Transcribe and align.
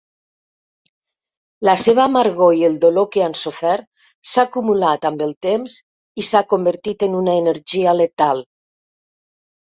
La 1.67 1.73
seva 1.81 2.01
amargor 2.05 2.53
i 2.59 2.63
el 2.69 2.77
dolor 2.85 3.05
que 3.15 3.21
han 3.25 3.35
sofert 3.39 3.85
s'ha 4.29 4.45
acumulat 4.49 5.05
amb 5.09 5.21
el 5.25 5.35
temps 5.47 5.75
i 6.23 6.25
s'ha 6.29 6.41
convertit 6.55 7.05
en 7.09 7.19
una 7.19 7.37
energia 7.43 7.93
letal. 7.99 8.43